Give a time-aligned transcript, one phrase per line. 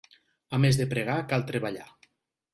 [0.57, 1.87] A més de pregar cal treballar.